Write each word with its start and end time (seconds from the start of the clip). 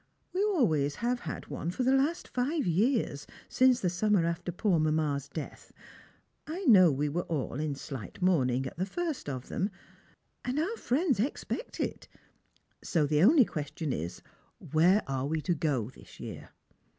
We 0.33 0.41
always 0.43 0.95
have 0.95 1.19
had 1.19 1.45
one 1.45 1.69
for 1.69 1.83
the 1.83 1.93
last 1.93 2.27
five 2.27 2.65
years, 2.65 3.27
since 3.47 3.79
the 3.81 3.89
summer 3.91 4.25
after 4.25 4.51
poor 4.51 4.79
mamma's 4.79 5.27
death,— 5.29 5.71
I 6.47 6.63
know 6.63 6.91
we 6.91 7.07
were 7.07 7.25
all 7.27 7.59
in 7.59 7.75
slight 7.75 8.19
mourning 8.19 8.65
at 8.65 8.77
the 8.77 8.85
first 8.87 9.29
of 9.29 9.49
them,— 9.49 9.69
and 10.43 10.57
our 10.57 10.77
friends 10.77 11.19
exjject 11.19 11.79
it. 11.79 12.07
So 12.83 13.05
the 13.05 13.21
only 13.21 13.45
question 13.45 13.93
is, 13.93 14.23
where 14.57 15.03
are 15.05 15.27
we 15.27 15.39
to 15.41 15.53
go 15.53 15.91
this 15.91 16.19
year 16.19 16.49